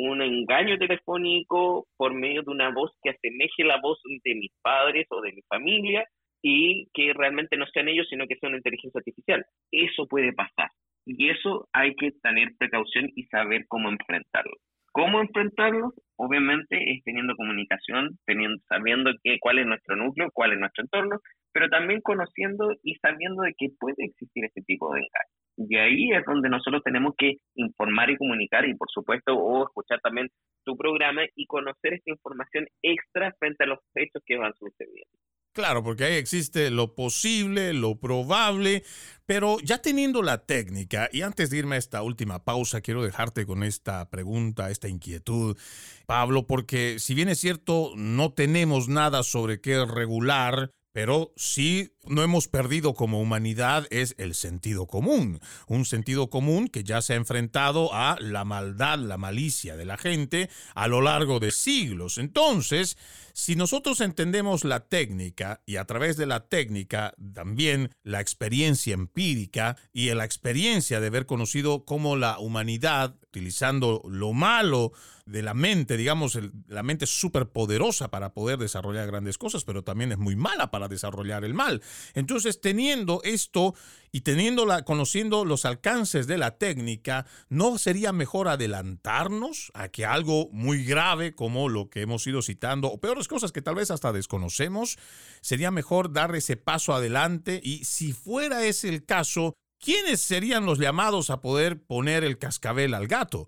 [0.07, 5.05] un engaño telefónico por medio de una voz que asemeje la voz de mis padres
[5.09, 6.07] o de mi familia
[6.41, 9.45] y que realmente no sean ellos, sino que sea una inteligencia artificial.
[9.71, 10.69] Eso puede pasar.
[11.05, 14.55] Y eso hay que tener precaución y saber cómo enfrentarlo.
[14.93, 15.93] ¿Cómo enfrentarlo?
[16.17, 21.19] Obviamente es teniendo comunicación, teniendo, sabiendo que, cuál es nuestro núcleo, cuál es nuestro entorno,
[21.51, 25.33] pero también conociendo y sabiendo de que puede existir este tipo de engaño.
[25.61, 29.99] Y ahí es donde nosotros tenemos que informar y comunicar y por supuesto o escuchar
[29.99, 30.29] también
[30.63, 35.17] tu programa y conocer esta información extra frente a los hechos que van sucediendo.
[35.51, 38.83] Claro, porque ahí existe lo posible, lo probable,
[39.25, 43.45] pero ya teniendo la técnica, y antes de irme a esta última pausa, quiero dejarte
[43.45, 45.57] con esta pregunta, esta inquietud,
[46.05, 52.23] Pablo, porque si bien es cierto, no tenemos nada sobre qué regular, pero sí no
[52.23, 55.39] hemos perdido como humanidad es el sentido común.
[55.65, 59.97] Un sentido común que ya se ha enfrentado a la maldad, la malicia de la
[59.97, 62.17] gente a lo largo de siglos.
[62.17, 62.97] Entonces,
[63.31, 69.77] si nosotros entendemos la técnica y a través de la técnica también la experiencia empírica
[69.93, 74.91] y la experiencia de haber conocido cómo la humanidad, utilizando lo malo,
[75.29, 76.37] de la mente, digamos,
[76.67, 80.71] la mente es súper poderosa para poder desarrollar grandes cosas, pero también es muy mala
[80.71, 81.81] para desarrollar el mal.
[82.15, 83.75] Entonces, teniendo esto
[84.11, 90.49] y teniéndola, conociendo los alcances de la técnica, ¿no sería mejor adelantarnos a que algo
[90.51, 94.11] muy grave como lo que hemos ido citando, o peores cosas que tal vez hasta
[94.11, 94.97] desconocemos,
[95.41, 97.61] sería mejor dar ese paso adelante?
[97.63, 102.95] Y si fuera ese el caso, ¿quiénes serían los llamados a poder poner el cascabel
[102.95, 103.47] al gato?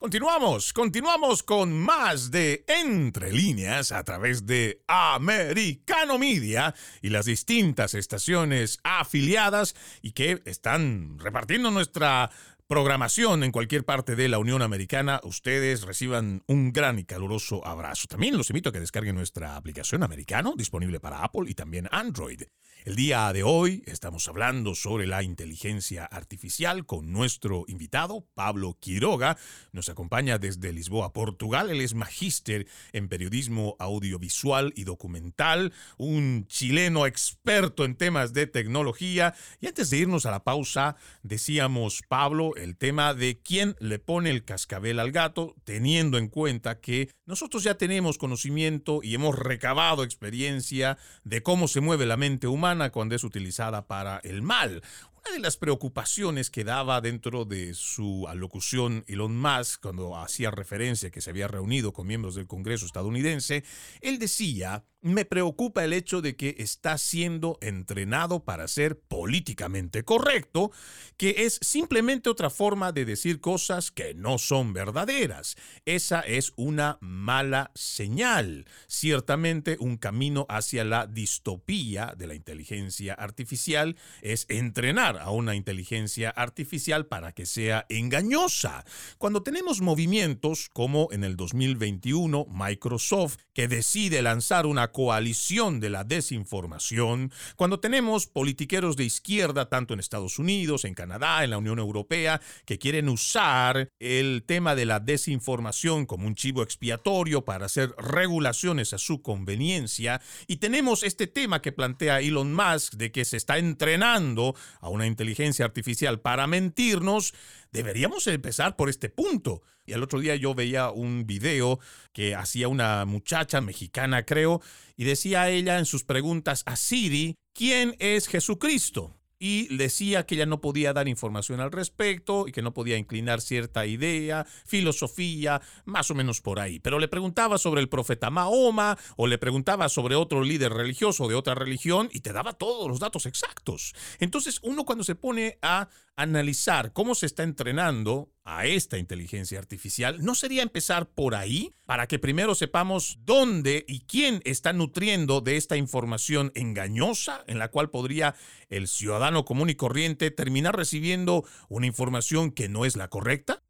[0.00, 7.92] Continuamos, continuamos con más de Entre líneas a través de Americano Media y las distintas
[7.92, 12.30] estaciones afiliadas y que están repartiendo nuestra
[12.66, 18.06] programación en cualquier parte de la Unión Americana, ustedes reciban un gran y caluroso abrazo.
[18.08, 22.40] También los invito a que descarguen nuestra aplicación americano, disponible para Apple y también Android.
[22.86, 29.36] El día de hoy estamos hablando sobre la inteligencia artificial con nuestro invitado, Pablo Quiroga.
[29.72, 31.68] Nos acompaña desde Lisboa, Portugal.
[31.68, 39.34] Él es magíster en periodismo audiovisual y documental, un chileno experto en temas de tecnología.
[39.60, 44.30] Y antes de irnos a la pausa, decíamos, Pablo, el tema de quién le pone
[44.30, 50.02] el cascabel al gato, teniendo en cuenta que nosotros ya tenemos conocimiento y hemos recabado
[50.02, 54.82] experiencia de cómo se mueve la mente humana cuando es utilizada para el mal.
[55.22, 61.10] Una de las preocupaciones que daba dentro de su alocución Elon Musk, cuando hacía referencia
[61.10, 63.64] que se había reunido con miembros del Congreso estadounidense,
[64.00, 70.72] él decía me preocupa el hecho de que está siendo entrenado para ser políticamente correcto,
[71.16, 75.56] que es simplemente otra forma de decir cosas que no son verdaderas.
[75.86, 78.66] Esa es una mala señal.
[78.86, 86.30] Ciertamente un camino hacia la distopía de la inteligencia artificial es entrenar a una inteligencia
[86.30, 88.84] artificial para que sea engañosa.
[89.18, 96.04] Cuando tenemos movimientos como en el 2021 Microsoft que decide lanzar una coalición de la
[96.04, 101.78] desinformación, cuando tenemos politiqueros de izquierda, tanto en Estados Unidos, en Canadá, en la Unión
[101.78, 107.94] Europea, que quieren usar el tema de la desinformación como un chivo expiatorio para hacer
[107.98, 113.36] regulaciones a su conveniencia, y tenemos este tema que plantea Elon Musk de que se
[113.36, 117.34] está entrenando a una inteligencia artificial para mentirnos,
[117.72, 119.62] deberíamos empezar por este punto.
[119.86, 121.80] Y el otro día yo veía un video
[122.12, 124.60] que hacía una muchacha mexicana, creo,
[124.96, 129.20] y decía ella en sus preguntas a Siri, ¿quién es Jesucristo?
[129.42, 133.40] y decía que ella no podía dar información al respecto y que no podía inclinar
[133.40, 136.78] cierta idea, filosofía, más o menos por ahí.
[136.78, 141.34] Pero le preguntaba sobre el profeta Mahoma o le preguntaba sobre otro líder religioso de
[141.34, 143.94] otra religión y te daba todos los datos exactos.
[144.18, 150.22] Entonces uno cuando se pone a analizar cómo se está entrenando a esta inteligencia artificial,
[150.24, 155.56] ¿no sería empezar por ahí para que primero sepamos dónde y quién está nutriendo de
[155.56, 158.34] esta información engañosa en la cual podría
[158.68, 163.62] el ciudadano común y corriente terminar recibiendo una información que no es la correcta?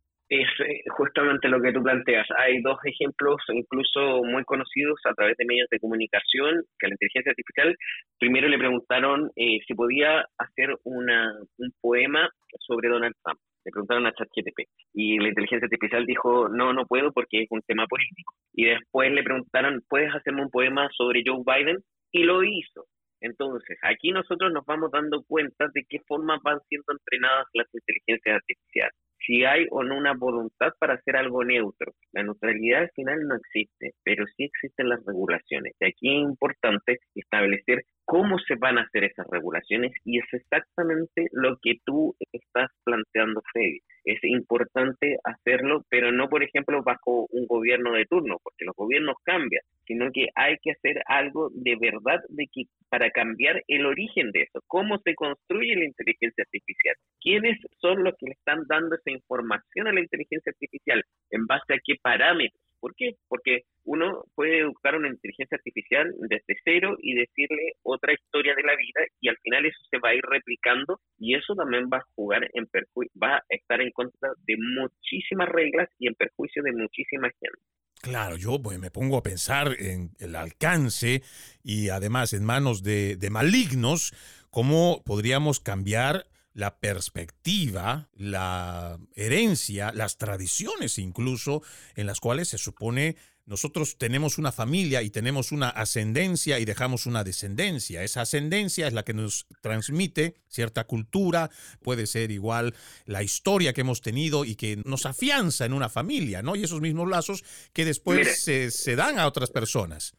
[1.00, 2.26] Justamente lo que tú planteas.
[2.36, 7.30] Hay dos ejemplos, incluso muy conocidos a través de medios de comunicación, que la inteligencia
[7.30, 7.74] artificial
[8.18, 12.28] primero le preguntaron eh, si podía hacer una, un poema
[12.58, 13.40] sobre Donald Trump.
[13.64, 17.62] Le preguntaron a ChatGPT y la inteligencia artificial dijo, no, no puedo porque es un
[17.62, 18.34] tema político.
[18.52, 21.78] Y después le preguntaron, ¿puedes hacerme un poema sobre Joe Biden?
[22.12, 22.84] Y lo hizo.
[23.22, 28.36] Entonces, aquí nosotros nos vamos dando cuenta de qué forma van siendo entrenadas las inteligencias
[28.36, 31.92] artificiales si hay o no una voluntad para hacer algo neutro.
[32.12, 35.74] La neutralidad al final no existe, pero sí existen las regulaciones.
[35.80, 41.26] Y aquí es importante establecer cómo se van a hacer esas regulaciones y es exactamente
[41.30, 43.78] lo que tú estás planteando, Freddy.
[44.04, 49.14] Es importante hacerlo, pero no, por ejemplo, bajo un gobierno de turno, porque los gobiernos
[49.22, 54.32] cambian, sino que hay que hacer algo de verdad de que, para cambiar el origen
[54.32, 58.96] de eso, cómo se construye la inteligencia artificial, quiénes son los que le están dando
[59.10, 63.16] información a la inteligencia artificial, en base a qué parámetros ¿Por qué?
[63.28, 68.74] Porque uno puede educar una inteligencia artificial desde cero y decirle otra historia de la
[68.74, 72.06] vida y al final eso se va a ir replicando y eso también va a
[72.14, 76.72] jugar en perjuicio, va a estar en contra de muchísimas reglas y en perjuicio de
[76.72, 77.60] muchísima gente.
[78.00, 81.22] Claro, yo pues, me pongo a pensar en el alcance
[81.62, 84.14] y además en manos de malignos,
[84.48, 91.62] cómo podríamos cambiar la perspectiva, la herencia, las tradiciones incluso,
[91.94, 93.16] en las cuales se supone
[93.50, 98.04] nosotros tenemos una familia y tenemos una ascendencia y dejamos una descendencia.
[98.04, 101.50] Esa ascendencia es la que nos transmite cierta cultura,
[101.82, 102.76] puede ser igual
[103.06, 106.54] la historia que hemos tenido y que nos afianza en una familia, ¿no?
[106.54, 107.42] Y esos mismos lazos
[107.72, 110.14] que después se, se dan a otras personas.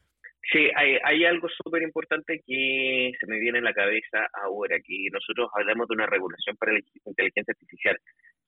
[0.49, 5.07] Sí, hay, hay algo súper importante que se me viene en la cabeza ahora, que
[5.11, 7.97] nosotros hablamos de una regulación para la inteligencia artificial,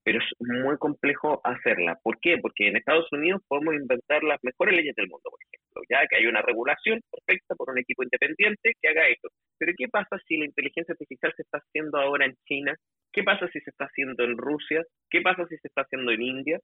[0.04, 1.98] pero es muy complejo hacerla.
[2.04, 2.38] ¿Por qué?
[2.39, 6.18] Porque en Estados Unidos podemos inventar las mejores leyes del mundo, por ejemplo, ya que
[6.18, 9.30] hay una regulación perfecta por un equipo independiente que haga eso.
[9.58, 12.76] Pero ¿qué pasa si la inteligencia artificial se está haciendo ahora en China?
[13.14, 14.84] ¿Qué pasa si se está haciendo en Rusia?
[15.10, 16.60] ¿Qué pasa si se está haciendo en India?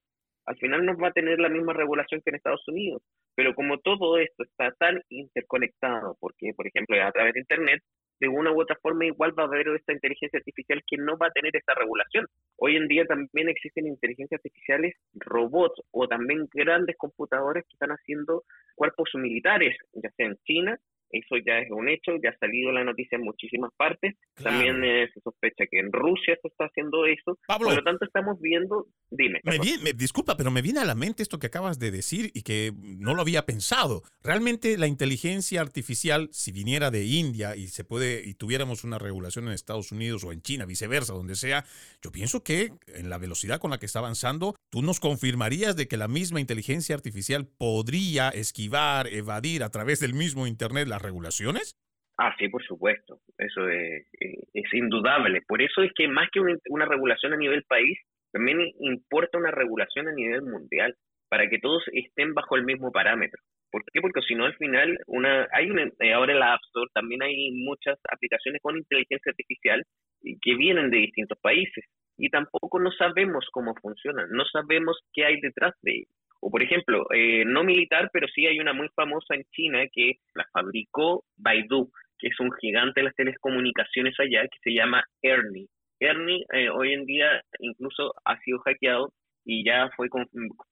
[0.50, 3.02] Al final no va a tener la misma regulación que en Estados Unidos.
[3.36, 7.80] Pero como todo esto está tan interconectado, porque por ejemplo a través de Internet,
[8.18, 11.28] de una u otra forma igual va a haber esta inteligencia artificial que no va
[11.28, 12.26] a tener esta regulación.
[12.56, 18.42] Hoy en día también existen inteligencias artificiales, robots o también grandes computadores que están haciendo
[18.74, 20.80] cuerpos militares, ya sea en China
[21.10, 24.16] eso ya es un hecho, ya ha salido la noticia en muchísimas partes.
[24.34, 27.38] También eh, se sospecha que en Rusia se está haciendo eso.
[27.46, 28.86] Por lo tanto, estamos viendo.
[29.10, 29.40] Dime.
[29.44, 32.72] Me disculpa, pero me viene a la mente esto que acabas de decir y que
[32.76, 34.02] no lo había pensado.
[34.22, 39.46] Realmente la inteligencia artificial, si viniera de India y se puede y tuviéramos una regulación
[39.46, 41.64] en Estados Unidos o en China, viceversa, donde sea,
[42.02, 45.88] yo pienso que en la velocidad con la que está avanzando, tú nos confirmarías de
[45.88, 51.76] que la misma inteligencia artificial podría esquivar, evadir a través del mismo Internet la regulaciones?
[52.18, 53.20] Ah, sí, por supuesto.
[53.38, 54.06] Eso es,
[54.72, 55.40] indudable.
[55.48, 57.98] Por eso es que más que una, regulación a nivel país,
[58.30, 60.94] también importa una regulación a nivel mundial,
[61.30, 63.40] para que todos estén bajo el mismo parámetro.
[63.70, 64.00] ¿Por qué?
[64.00, 67.22] Porque si no, al final, una, hay una, eh, ahora en la App Store también
[67.22, 69.82] hay muchas aplicaciones con inteligencia artificial
[70.42, 71.84] que vienen de distintos países
[72.18, 76.19] y tampoco no sabemos cómo funcionan, no sabemos qué hay detrás de ellos.
[76.40, 80.14] O por ejemplo, eh, no militar, pero sí hay una muy famosa en China que
[80.34, 85.68] la fabricó Baidu, que es un gigante de las telecomunicaciones allá, que se llama Ernie.
[86.00, 89.12] Ernie eh, hoy en día incluso ha sido hackeado
[89.44, 90.08] y ya fue,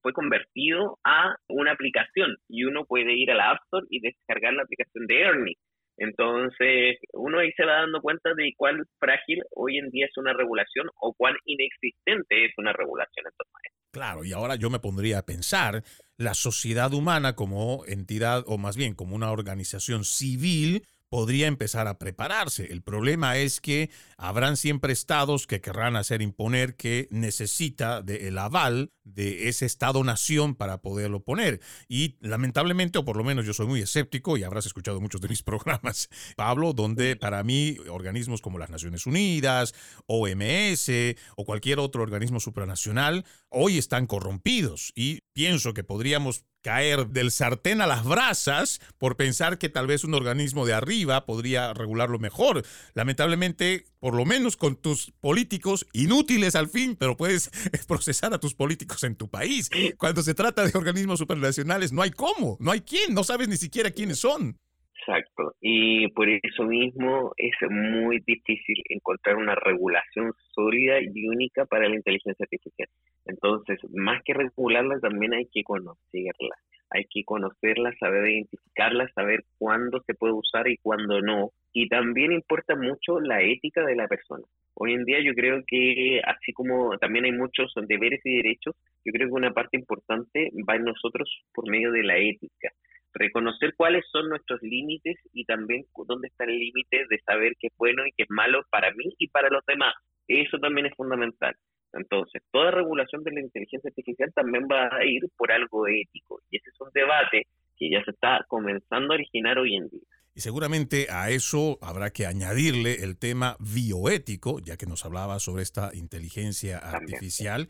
[0.03, 4.55] fue convertido a una aplicación y uno puede ir a la App Store y descargar
[4.55, 5.57] la aplicación de Ernie.
[5.99, 10.33] Entonces, uno ahí se va dando cuenta de cuán frágil hoy en día es una
[10.33, 13.49] regulación o cuán inexistente es una regulación en todo
[13.91, 15.83] Claro, y ahora yo me pondría a pensar
[16.19, 21.99] la sociedad humana como entidad, o más bien como una organización civil, podría empezar a
[21.99, 22.67] prepararse.
[22.71, 28.93] El problema es que habrán siempre estados que querrán hacer imponer que necesita del aval
[29.15, 31.61] de ese estado-nación para poderlo poner.
[31.89, 35.29] Y lamentablemente, o por lo menos yo soy muy escéptico, y habrás escuchado muchos de
[35.29, 39.75] mis programas, Pablo, donde para mí organismos como las Naciones Unidas,
[40.07, 40.91] OMS
[41.37, 47.81] o cualquier otro organismo supranacional hoy están corrompidos y pienso que podríamos caer del sartén
[47.81, 52.65] a las brasas por pensar que tal vez un organismo de arriba podría regularlo mejor.
[52.95, 57.51] Lamentablemente, por lo menos con tus políticos, inútiles al fin, pero puedes
[57.87, 59.71] procesar a tus políticos en tu país.
[59.99, 63.57] Cuando se trata de organismos supranacionales, no hay cómo, no hay quién, no sabes ni
[63.57, 64.57] siquiera quiénes son.
[65.01, 71.89] Exacto, y por eso mismo es muy difícil encontrar una regulación sólida y única para
[71.89, 72.89] la inteligencia artificial.
[73.25, 76.57] Entonces, más que regularla, también hay que conocerla.
[76.91, 81.53] Hay que conocerla, saber identificarla, saber cuándo se puede usar y cuándo no.
[81.73, 84.45] Y también importa mucho la ética de la persona.
[84.81, 89.13] Hoy en día yo creo que, así como también hay muchos deberes y derechos, yo
[89.13, 92.71] creo que una parte importante va en nosotros por medio de la ética
[93.15, 97.77] reconocer cuáles son nuestros límites y también dónde está el límite de saber qué es
[97.77, 99.95] bueno y qué es malo para mí y para los demás.
[100.27, 101.55] Eso también es fundamental.
[101.93, 106.59] Entonces, toda regulación de la inteligencia artificial también va a ir por algo ético y
[106.59, 110.18] ese es un debate que ya se está comenzando a originar hoy en día.
[110.39, 115.65] Y seguramente a eso habrá que añadirle el tema bioético, ya que nos hablaba sobre
[115.65, 117.69] esta inteligencia artificial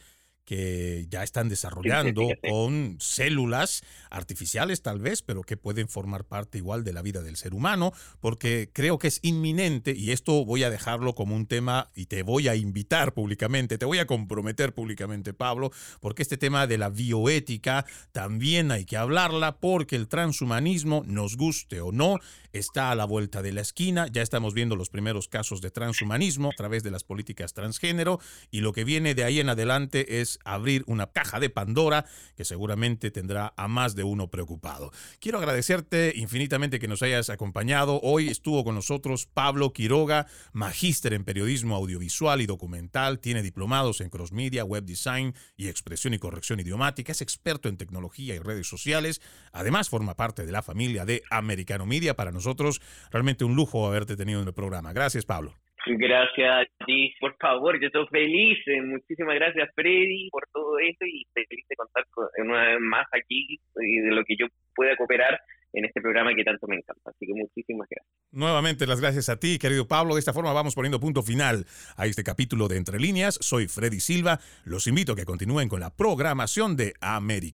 [0.49, 6.84] que ya están desarrollando con células artificiales tal vez, pero que pueden formar parte igual
[6.84, 10.70] de la vida del ser humano, porque creo que es inminente, y esto voy a
[10.70, 15.34] dejarlo como un tema y te voy a invitar públicamente, te voy a comprometer públicamente,
[15.34, 15.70] Pablo,
[16.01, 21.82] porque este tema de la bioética también hay que hablarla, porque el transhumanismo, nos guste
[21.82, 22.20] o no,
[22.55, 26.49] está a la vuelta de la esquina, ya estamos viendo los primeros casos de transhumanismo
[26.49, 28.18] a través de las políticas transgénero,
[28.51, 32.05] y lo que viene de ahí en adelante es abrir una caja de Pandora
[32.36, 34.91] que seguramente tendrá a más de uno preocupado.
[35.20, 38.01] Quiero agradecerte infinitamente que nos hayas acompañado.
[38.03, 44.11] Hoy estuvo con nosotros Pablo Quiroga, magíster en periodismo audiovisual y documental, tiene diplomados en
[44.11, 48.66] cross media, web design y expresión y corrección idiomática, es experto en tecnología y redes
[48.66, 49.20] sociales,
[49.53, 52.14] además forma parte de la familia de Americano Media.
[52.14, 52.80] Para nosotros,
[53.11, 54.93] realmente un lujo haberte tenido en el programa.
[54.93, 55.55] Gracias, Pablo.
[55.97, 58.59] Gracias a ti, por favor, yo estoy feliz.
[58.66, 62.05] Eh, muchísimas gracias, Freddy, por todo esto y feliz de contar
[62.39, 65.39] una vez más aquí y de lo que yo pueda cooperar
[65.72, 67.11] en este programa que tanto me encanta.
[67.11, 68.14] Así que muchísimas gracias.
[68.32, 70.14] Nuevamente las gracias a ti, querido Pablo.
[70.14, 71.66] De esta forma vamos poniendo punto final
[71.97, 73.39] a este capítulo de Entre Líneas.
[73.41, 74.39] Soy Freddy Silva.
[74.64, 77.39] Los invito a que continúen con la programación de América.